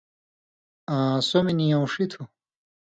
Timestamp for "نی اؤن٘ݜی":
1.57-2.05